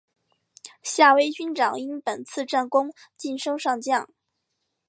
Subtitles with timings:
[0.81, 4.09] 夏威军长因本次战功晋升上将。